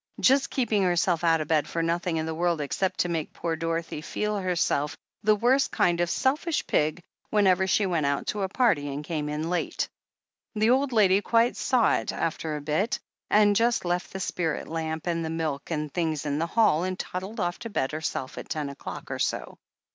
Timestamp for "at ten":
18.39-18.69